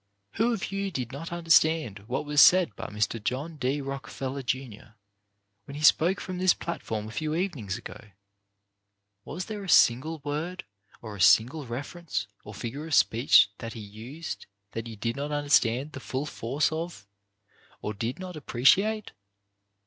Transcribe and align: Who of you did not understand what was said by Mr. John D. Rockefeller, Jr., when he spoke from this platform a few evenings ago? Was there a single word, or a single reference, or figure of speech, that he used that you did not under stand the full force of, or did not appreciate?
Who 0.37 0.51
of 0.51 0.71
you 0.71 0.89
did 0.89 1.11
not 1.11 1.31
understand 1.31 1.99
what 2.07 2.25
was 2.25 2.41
said 2.41 2.75
by 2.75 2.87
Mr. 2.87 3.23
John 3.23 3.57
D. 3.57 3.81
Rockefeller, 3.81 4.41
Jr., 4.41 4.95
when 5.65 5.75
he 5.75 5.83
spoke 5.83 6.19
from 6.19 6.39
this 6.39 6.55
platform 6.55 7.07
a 7.07 7.11
few 7.11 7.35
evenings 7.35 7.77
ago? 7.77 8.09
Was 9.25 9.45
there 9.45 9.63
a 9.63 9.69
single 9.69 10.17
word, 10.25 10.63
or 11.03 11.15
a 11.15 11.21
single 11.21 11.67
reference, 11.67 12.25
or 12.43 12.55
figure 12.55 12.87
of 12.87 12.95
speech, 12.95 13.51
that 13.59 13.73
he 13.73 13.79
used 13.79 14.47
that 14.71 14.87
you 14.87 14.95
did 14.95 15.15
not 15.15 15.31
under 15.31 15.51
stand 15.51 15.91
the 15.91 15.99
full 15.99 16.25
force 16.25 16.71
of, 16.71 17.05
or 17.83 17.93
did 17.93 18.17
not 18.17 18.35
appreciate? 18.35 19.11